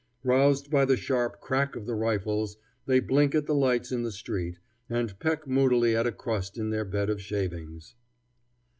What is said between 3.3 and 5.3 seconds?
at the lights in the street, and